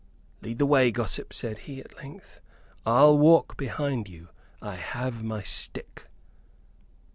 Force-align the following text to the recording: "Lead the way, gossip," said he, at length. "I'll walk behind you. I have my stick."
"Lead 0.41 0.57
the 0.57 0.65
way, 0.65 0.89
gossip," 0.89 1.31
said 1.31 1.59
he, 1.69 1.79
at 1.79 1.95
length. 1.97 2.39
"I'll 2.87 3.19
walk 3.19 3.55
behind 3.55 4.09
you. 4.09 4.29
I 4.59 4.73
have 4.73 5.21
my 5.23 5.43
stick." 5.43 6.07